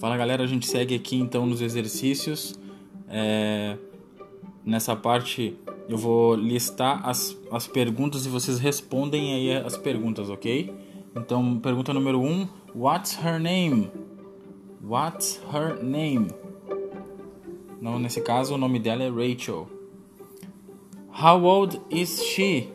Fala 0.00 0.16
galera, 0.16 0.42
a 0.42 0.46
gente 0.46 0.66
segue 0.66 0.94
aqui 0.94 1.16
então 1.16 1.44
nos 1.44 1.60
exercícios. 1.60 2.58
É... 3.06 3.76
Nessa 4.64 4.96
parte 4.96 5.54
eu 5.90 5.98
vou 5.98 6.34
listar 6.34 7.06
as, 7.06 7.36
as 7.52 7.68
perguntas 7.68 8.24
e 8.24 8.30
vocês 8.30 8.58
respondem 8.58 9.34
aí 9.34 9.52
as 9.58 9.76
perguntas, 9.76 10.30
ok? 10.30 10.74
Então, 11.14 11.58
pergunta 11.58 11.92
número 11.92 12.18
1: 12.18 12.26
um, 12.26 12.48
What's 12.74 13.18
her 13.22 13.38
name? 13.38 13.90
What's 14.82 15.38
her 15.52 15.84
name? 15.84 16.28
Não, 17.78 17.98
nesse 17.98 18.22
caso 18.22 18.54
o 18.54 18.58
nome 18.58 18.78
dela 18.78 19.02
é 19.02 19.10
Rachel. 19.10 19.68
How 21.12 21.44
old 21.44 21.78
is 21.90 22.24
she? 22.24 22.70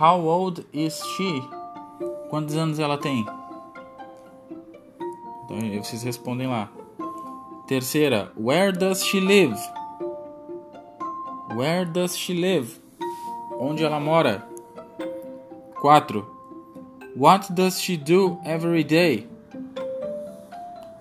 How 0.00 0.18
old 0.24 0.64
is 0.72 1.02
she? 1.16 1.42
Quantos 2.30 2.56
anos 2.56 2.78
ela 2.78 2.96
tem? 2.96 3.26
Então 5.50 5.82
vocês 5.82 6.02
respondem 6.02 6.46
lá. 6.46 6.68
Terceira, 7.66 8.30
where 8.36 8.70
does 8.70 9.02
she 9.02 9.18
live? 9.18 9.56
Where 11.54 11.86
does 11.86 12.16
she 12.16 12.34
live? 12.34 12.78
Onde 13.58 13.82
ela 13.82 13.98
mora? 13.98 14.46
4. 15.80 16.24
What 17.16 17.52
does 17.52 17.80
she 17.80 17.96
do 17.96 18.38
every 18.44 18.84
day? 18.84 19.26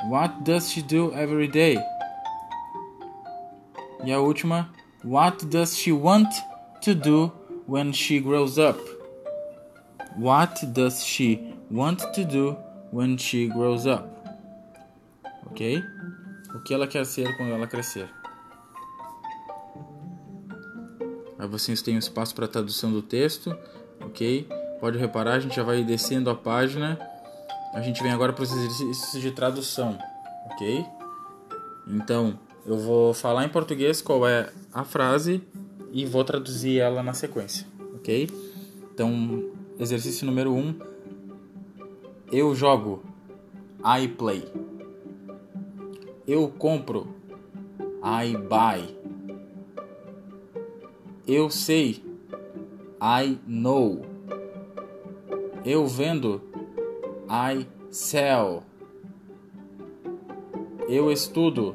What 0.09 0.43
does 0.43 0.71
she 0.71 0.81
do 0.81 1.11
every 1.13 1.49
day? 1.49 1.77
E 4.05 4.11
a 4.13 4.19
última, 4.19 4.69
what 5.03 5.45
does 5.45 5.77
she 5.77 5.91
want 5.91 6.29
to 6.81 6.95
do 6.95 7.31
when 7.67 7.91
she 7.91 8.19
grows 8.21 8.57
up? 8.57 8.79
What 10.15 10.65
does 10.73 11.03
she 11.03 11.53
want 11.69 11.99
to 12.13 12.23
do 12.23 12.55
when 12.91 13.17
she 13.17 13.47
grows 13.47 13.85
up? 13.85 14.16
Ok? 15.57 15.83
O 16.53 16.59
que 16.59 16.71
ela 16.71 16.85
quer 16.85 17.03
ser 17.03 17.35
quando 17.35 17.51
ela 17.51 17.65
crescer? 17.65 18.07
Aí 21.39 21.47
vocês 21.47 21.81
têm 21.81 21.95
um 21.95 21.99
espaço 21.99 22.35
para 22.35 22.47
tradução 22.47 22.91
do 22.91 23.01
texto, 23.01 23.57
ok? 23.99 24.47
Pode 24.79 24.99
reparar, 24.99 25.33
a 25.33 25.39
gente 25.39 25.55
já 25.55 25.63
vai 25.63 25.83
descendo 25.83 26.29
a 26.29 26.35
página. 26.35 26.99
A 27.73 27.81
gente 27.81 28.03
vem 28.03 28.11
agora 28.11 28.33
para 28.33 28.43
os 28.43 28.51
exercícios 28.51 29.19
de 29.19 29.31
tradução, 29.31 29.97
ok? 30.51 30.85
Então, 31.87 32.39
eu 32.63 32.77
vou 32.77 33.11
falar 33.15 33.43
em 33.43 33.49
português 33.49 33.99
qual 33.99 34.27
é 34.27 34.51
a 34.71 34.83
frase 34.83 35.41
e 35.91 36.05
vou 36.05 36.23
traduzir 36.23 36.77
ela 36.77 37.01
na 37.01 37.13
sequência, 37.13 37.65
ok? 37.95 38.29
Então, 38.93 39.51
exercício 39.79 40.23
número 40.23 40.53
1. 40.53 40.55
Um, 40.55 40.79
eu 42.31 42.53
jogo. 42.53 43.03
I 43.83 44.07
play. 44.07 44.43
Eu 46.27 46.49
compro. 46.49 47.07
I 48.03 48.35
buy. 48.35 48.97
Eu 51.25 51.49
sei. 51.49 52.03
I 53.01 53.39
know. 53.47 54.01
Eu 55.63 55.87
vendo. 55.87 56.41
I 57.29 57.65
sell. 57.89 58.61
Eu 60.89 61.09
estudo. 61.09 61.73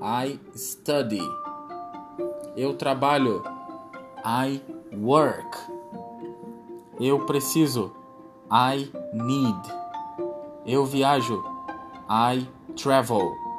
I 0.00 0.40
study. 0.56 1.20
Eu 2.56 2.72
trabalho. 2.72 3.42
I 4.24 4.62
work. 4.96 5.58
Eu 6.98 7.26
preciso. 7.26 7.92
I 8.50 8.90
need. 9.12 9.68
Eu 10.64 10.86
viajo. 10.86 11.44
I 12.08 12.48
travel. 12.74 13.51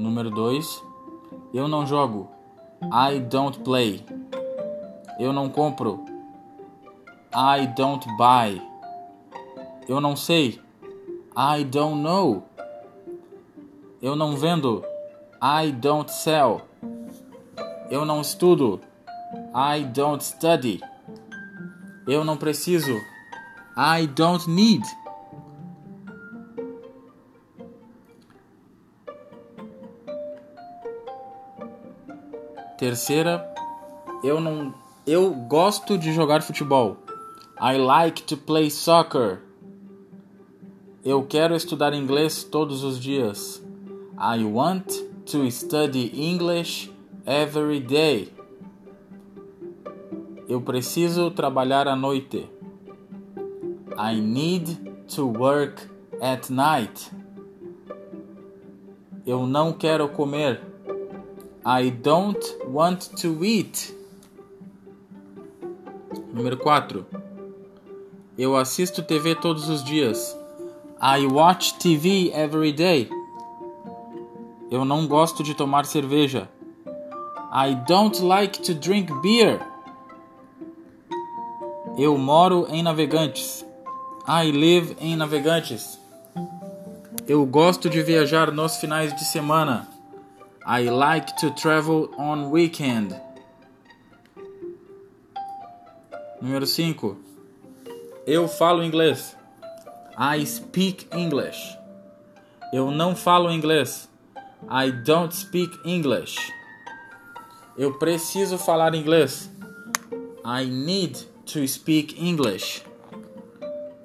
Número 0.00 0.30
2. 0.30 0.82
Eu 1.52 1.68
não 1.68 1.86
jogo. 1.86 2.26
I 2.84 3.20
don't 3.20 3.60
play. 3.60 4.02
Eu 5.18 5.30
não 5.30 5.50
compro. 5.50 6.02
I 7.34 7.66
don't 7.76 8.06
buy. 8.16 8.62
Eu 9.86 10.00
não 10.00 10.16
sei. 10.16 10.58
I 11.36 11.64
don't 11.64 12.00
know. 12.00 12.42
Eu 14.00 14.16
não 14.16 14.38
vendo. 14.38 14.82
I 15.42 15.70
don't 15.70 16.10
sell. 16.10 16.62
Eu 17.90 18.06
não 18.06 18.22
estudo. 18.22 18.80
I 19.54 19.84
don't 19.84 20.24
study. 20.24 20.80
Eu 22.08 22.24
não 22.24 22.38
preciso. 22.38 22.96
I 23.76 24.06
don't 24.06 24.48
need. 24.48 24.82
Terceira, 32.80 33.46
eu 34.24 34.40
não 34.40 34.72
eu 35.06 35.34
gosto 35.34 35.98
de 35.98 36.14
jogar 36.14 36.40
futebol. 36.40 36.96
I 37.60 37.76
like 37.76 38.22
to 38.22 38.38
play 38.38 38.70
soccer. 38.70 39.42
Eu 41.04 41.22
quero 41.26 41.54
estudar 41.54 41.92
inglês 41.92 42.42
todos 42.42 42.82
os 42.82 42.98
dias. 42.98 43.62
I 44.18 44.42
want 44.44 44.86
to 45.26 45.50
study 45.50 46.10
English 46.14 46.90
every 47.26 47.80
day. 47.80 48.32
Eu 50.48 50.62
preciso 50.62 51.30
trabalhar 51.30 51.86
à 51.86 51.94
noite. 51.94 52.48
I 53.98 54.18
need 54.18 54.80
to 55.14 55.26
work 55.26 55.86
at 56.18 56.48
night. 56.48 57.12
Eu 59.26 59.46
não 59.46 59.70
quero 59.70 60.08
comer. 60.08 60.69
I 61.64 61.90
don't 61.90 62.42
want 62.66 63.10
to 63.20 63.44
eat. 63.44 63.94
Número 66.32 66.56
4. 66.56 67.04
Eu 68.38 68.56
assisto 68.56 69.02
TV 69.02 69.34
todos 69.34 69.68
os 69.68 69.84
dias. 69.84 70.34
I 71.02 71.26
watch 71.26 71.74
TV 71.74 72.32
every 72.34 72.72
day. 72.72 73.10
Eu 74.70 74.86
não 74.86 75.06
gosto 75.06 75.42
de 75.42 75.54
tomar 75.54 75.84
cerveja. 75.84 76.48
I 77.52 77.74
don't 77.86 78.22
like 78.22 78.62
to 78.62 78.72
drink 78.72 79.12
beer. 79.20 79.60
Eu 81.98 82.16
moro 82.16 82.66
em 82.70 82.82
Navegantes. 82.82 83.66
I 84.26 84.50
live 84.50 84.96
em 84.98 85.14
Navegantes. 85.14 85.98
Eu 87.28 87.44
gosto 87.44 87.90
de 87.90 88.02
viajar 88.02 88.50
nos 88.50 88.76
finais 88.78 89.14
de 89.14 89.26
semana. 89.26 89.89
I 90.72 90.82
like 90.82 91.36
to 91.38 91.50
travel 91.50 92.14
on 92.16 92.52
weekend. 92.52 93.20
Número 96.40 96.64
5. 96.64 97.16
Eu 98.24 98.46
falo 98.46 98.84
inglês. 98.84 99.36
I 100.16 100.46
speak 100.46 101.08
English. 101.10 101.76
Eu 102.72 102.92
não 102.92 103.16
falo 103.16 103.50
inglês. 103.50 104.08
I 104.70 104.92
don't 104.92 105.34
speak 105.34 105.76
English. 105.84 106.38
Eu 107.76 107.98
preciso 107.98 108.56
falar 108.56 108.94
inglês. 108.94 109.50
I 110.44 110.66
need 110.66 111.18
to 111.46 111.66
speak 111.66 112.14
English. 112.16 112.84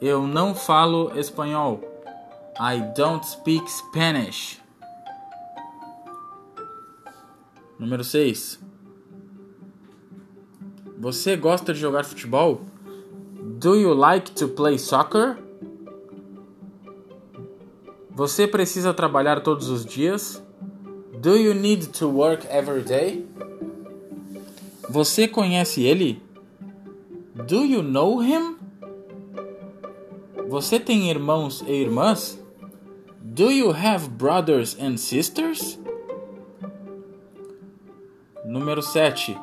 Eu 0.01 0.25
não 0.25 0.55
falo 0.55 1.11
espanhol. 1.15 1.79
I 2.59 2.81
don't 2.95 3.23
speak 3.23 3.69
Spanish. 3.69 4.64
Número 7.85 8.03
6. 8.03 8.59
Você 10.97 11.35
gosta 11.35 11.72
de 11.72 11.79
jogar 11.79 12.03
futebol? 12.03 12.62
Do 13.59 13.75
you 13.75 13.94
like 13.94 14.31
to 14.31 14.48
play 14.48 14.80
soccer? 14.80 15.38
Você 18.09 18.48
precisa 18.48 18.92
trabalhar 18.92 19.42
todos 19.42 19.69
os 19.69 19.86
dias? 19.86 20.42
Do 21.21 21.38
you 21.38 21.54
need 21.54 21.89
to 21.89 22.09
work 22.09 22.48
every 22.50 22.81
day? 22.81 23.24
Você 24.89 25.27
conhece 25.27 25.83
ele? 25.83 26.19
Do 27.36 27.63
you 27.63 27.83
know 27.83 28.19
him? 28.24 28.57
Você 30.50 30.80
tem 30.80 31.12
irmãos 31.12 31.63
e 31.68 31.71
irmãs? 31.71 32.44
Do 33.21 33.51
you 33.51 33.69
have 33.69 34.09
brothers 34.09 34.75
and 34.81 34.98
sisters? 34.98 35.77
Número 38.65 38.81
7. 38.81 39.38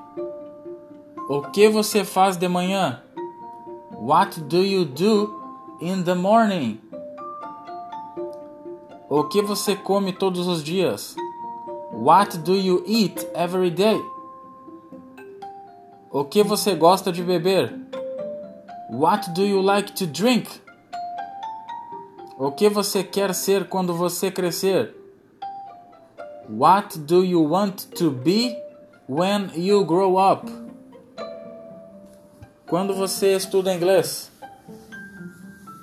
O 1.28 1.42
que 1.52 1.68
você 1.68 2.02
faz 2.02 2.36
de 2.36 2.48
manhã? 2.48 3.00
What 3.92 4.40
do 4.40 4.64
you 4.64 4.84
do 4.84 5.32
in 5.80 6.02
the 6.02 6.14
morning? 6.16 6.80
O 9.08 9.22
que 9.28 9.40
você 9.40 9.76
come 9.76 10.12
todos 10.12 10.48
os 10.48 10.64
dias? 10.64 11.14
What 11.92 12.36
do 12.38 12.56
you 12.56 12.82
eat 12.84 13.24
every 13.32 13.70
day? 13.70 14.02
O 16.10 16.24
que 16.24 16.42
você 16.42 16.74
gosta 16.74 17.12
de 17.12 17.22
beber? 17.22 17.72
What 18.90 19.30
do 19.34 19.42
you 19.42 19.62
like 19.62 19.92
to 19.92 20.06
drink? 20.08 20.50
O 22.36 22.50
que 22.50 22.68
você 22.68 23.04
quer 23.04 23.32
ser 23.36 23.68
quando 23.68 23.94
você 23.94 24.32
crescer? 24.32 24.92
What 26.50 26.98
do 26.98 27.24
you 27.24 27.48
want 27.48 27.86
to 27.94 28.10
be 28.10 28.61
when 29.12 29.50
you 29.54 29.84
grow 29.84 30.16
up? 30.16 30.50
Quando 32.66 32.94
você 32.94 33.36
estuda 33.36 33.74
inglês? 33.74 34.30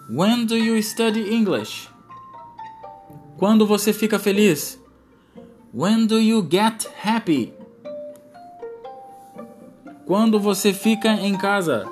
When 0.09 0.47
do 0.47 0.57
you 0.57 0.81
study 0.81 1.31
English? 1.31 1.87
Quando 3.37 3.67
você 3.67 3.93
fica 3.93 4.17
feliz? 4.17 4.79
When 5.71 6.07
do 6.07 6.19
you 6.19 6.41
get 6.41 6.89
happy? 7.03 7.53
Quando 10.07 10.39
você 10.39 10.73
fica 10.73 11.09
em 11.09 11.37
casa? 11.37 11.85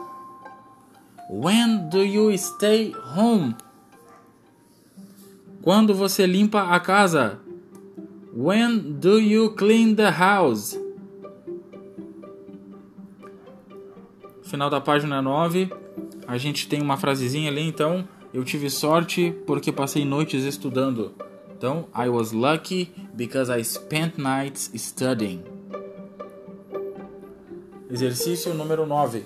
When 1.29 1.87
do 1.87 2.03
you 2.03 2.35
stay 2.35 2.95
home? 3.15 3.55
Quando 5.61 5.93
você 5.93 6.25
limpa 6.25 6.73
a 6.73 6.79
casa? 6.79 7.39
When 8.35 8.79
do 8.99 9.19
you 9.19 9.51
clean 9.51 9.93
the 9.93 10.09
house? 10.09 10.86
Final 14.47 14.69
da 14.69 14.79
página 14.79 15.21
9. 15.21 15.69
A 16.25 16.37
gente 16.37 16.69
tem 16.69 16.81
uma 16.81 16.95
frasezinha 16.95 17.51
ali, 17.51 17.61
então 17.61 18.07
eu 18.33 18.45
tive 18.45 18.69
sorte 18.69 19.35
porque 19.45 19.73
passei 19.73 20.05
noites 20.05 20.45
estudando. 20.45 21.13
Então, 21.51 21.87
I 21.93 22.07
was 22.07 22.31
lucky 22.31 22.89
because 23.13 23.51
I 23.51 23.61
spent 23.61 24.17
nights 24.17 24.71
studying. 24.75 25.43
Exercício 27.91 28.53
número 28.53 28.85
9. 28.85 29.25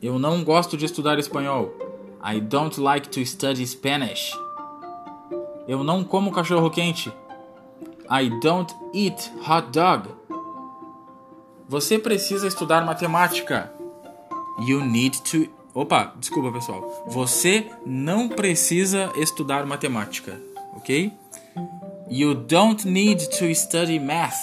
Eu 0.00 0.16
não 0.16 0.44
gosto 0.44 0.76
de 0.76 0.84
estudar 0.84 1.18
espanhol. 1.18 1.74
I 2.24 2.40
don't 2.40 2.80
like 2.80 3.08
to 3.08 3.26
study 3.26 3.66
Spanish. 3.66 4.32
Eu 5.66 5.82
não 5.82 6.04
como 6.04 6.30
cachorro 6.30 6.70
quente. 6.70 7.12
I 8.08 8.30
don't 8.40 8.72
eat 8.94 9.28
hot 9.44 9.72
dog. 9.72 10.08
Você 11.72 11.98
precisa 11.98 12.46
estudar 12.46 12.84
matemática. 12.84 13.72
You 14.68 14.84
need 14.84 15.22
to. 15.22 15.50
Opa, 15.72 16.12
desculpa 16.18 16.52
pessoal. 16.52 17.06
Você 17.08 17.64
não 17.86 18.28
precisa 18.28 19.10
estudar 19.16 19.64
matemática, 19.64 20.38
ok? 20.76 21.10
You 22.10 22.34
don't 22.34 22.86
need 22.86 23.26
to 23.38 23.54
study 23.54 23.98
math. 23.98 24.36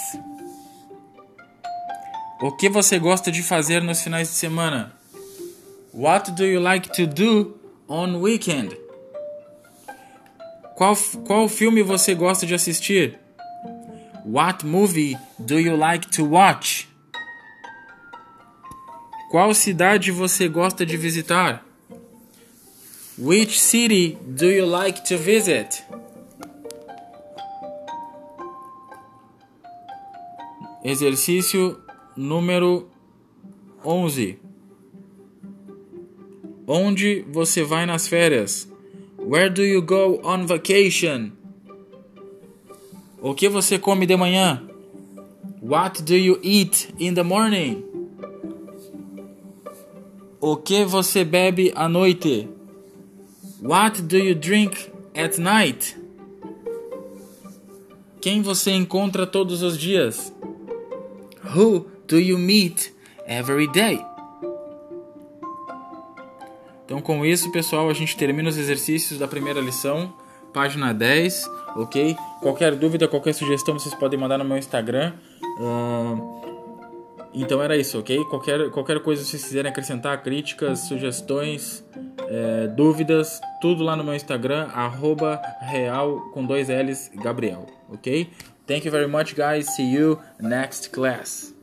O 2.42 2.52
que 2.52 2.68
você 2.68 2.98
gosta 2.98 3.32
de 3.32 3.44
fazer 3.44 3.84
nos 3.84 4.02
finais 4.02 4.30
de 4.30 4.34
semana? 4.34 4.92
What 5.94 6.32
do 6.32 6.44
you 6.44 6.60
like 6.60 6.90
to 6.94 7.06
do 7.06 7.60
on 7.88 8.22
weekend? 8.22 8.76
Qual, 10.76 10.96
qual 11.28 11.48
filme 11.48 11.84
você 11.84 12.16
gosta 12.16 12.48
de 12.48 12.56
assistir? 12.56 13.20
What 14.26 14.66
movie 14.66 15.16
do 15.38 15.60
you 15.60 15.78
like 15.78 16.10
to 16.10 16.26
watch? 16.26 16.89
Qual 19.30 19.54
cidade 19.54 20.10
você 20.10 20.48
gosta 20.48 20.84
de 20.84 20.98
visitar? 20.98 21.64
Which 23.16 23.60
city 23.60 24.18
do 24.26 24.46
you 24.46 24.66
like 24.66 25.04
to 25.08 25.20
visit? 25.20 25.84
Exercício 30.84 31.78
número 32.18 32.90
11. 33.86 34.40
Onde 36.66 37.24
você 37.30 37.64
vai 37.64 37.86
nas 37.86 38.08
férias? 38.08 38.68
Where 39.20 39.52
do 39.52 39.64
you 39.64 39.84
go 39.84 40.22
on 40.24 40.48
vacation? 40.48 41.34
O 43.22 43.36
que 43.36 43.48
você 43.48 43.78
come 43.78 44.08
de 44.08 44.16
manhã? 44.18 44.68
What 45.62 46.02
do 46.02 46.16
you 46.16 46.40
eat 46.42 46.92
in 46.98 47.14
the 47.14 47.22
morning? 47.22 47.89
O 50.42 50.56
que 50.56 50.86
você 50.86 51.26
bebe 51.26 51.74
à 51.76 51.90
noite? 51.90 52.48
What 53.62 54.02
do 54.02 54.18
you 54.18 54.34
drink 54.34 54.90
at 55.14 55.38
night? 55.38 55.98
Quem 58.22 58.42
você 58.42 58.72
encontra 58.72 59.28
todos 59.28 59.62
os 59.62 59.78
dias? 59.78 60.34
Who 61.44 61.88
do 62.08 62.18
you 62.18 62.38
meet 62.38 62.94
every 63.28 63.68
day? 63.68 64.02
Então, 66.86 67.02
com 67.02 67.26
isso, 67.26 67.52
pessoal, 67.52 67.90
a 67.90 67.94
gente 67.94 68.16
termina 68.16 68.48
os 68.48 68.58
exercícios 68.58 69.20
da 69.20 69.28
primeira 69.28 69.60
lição, 69.60 70.14
página 70.54 70.94
10, 70.94 71.50
ok? 71.76 72.16
Qualquer 72.42 72.76
dúvida, 72.76 73.10
qualquer 73.10 73.34
sugestão, 73.34 73.78
vocês 73.78 73.94
podem 73.94 74.18
mandar 74.18 74.38
no 74.38 74.46
meu 74.46 74.58
Instagram. 74.58 75.14
Uh, 75.60 76.49
então 77.34 77.62
era 77.62 77.78
isso, 77.78 78.00
ok? 78.00 78.24
Qualquer, 78.26 78.70
qualquer 78.72 79.00
coisa 79.02 79.24
vocês 79.24 79.44
quiserem 79.44 79.70
acrescentar, 79.70 80.22
críticas, 80.24 80.80
sugestões, 80.80 81.84
é, 82.28 82.68
dúvidas, 82.68 83.40
tudo 83.62 83.84
lá 83.84 83.96
no 83.96 84.04
meu 84.04 84.16
Instagram, 84.16 84.68
arroba 84.74 85.42
real 85.62 86.32
com 86.32 86.46
dois 86.46 86.70
L's 86.70 87.12
Gabriel, 87.16 87.68
ok? 87.90 88.30
Thank 88.66 88.86
you 88.86 88.92
very 88.92 89.08
much, 89.08 89.36
guys. 89.36 89.76
See 89.76 89.92
you 89.92 90.20
next 90.40 90.92
class. 90.92 91.59